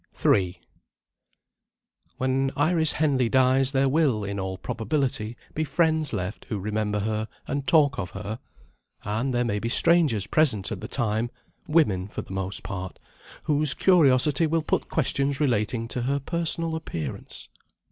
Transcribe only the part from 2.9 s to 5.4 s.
Henley dies there will, in all probability,